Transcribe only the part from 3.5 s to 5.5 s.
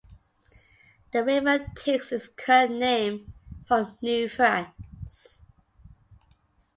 from New France.